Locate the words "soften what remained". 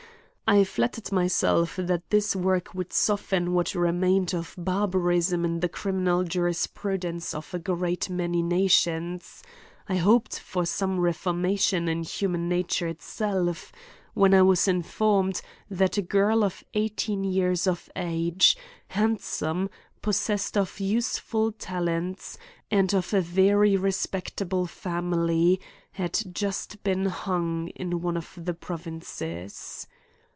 2.91-4.33